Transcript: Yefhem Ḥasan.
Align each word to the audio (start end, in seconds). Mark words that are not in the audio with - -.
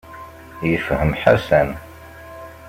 Yefhem 0.69 1.11
Ḥasan. 1.21 1.69